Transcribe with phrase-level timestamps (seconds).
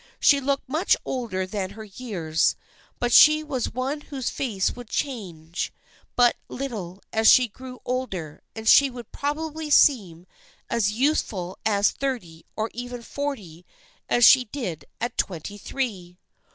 [0.19, 2.55] She looked much older than her years,
[2.97, 5.71] but she was one whose face would change
[6.15, 10.25] but little as she grew older and she would probably seem
[10.71, 13.63] as youthful at thirty, or even forty,
[14.09, 16.17] as she did at twenty three.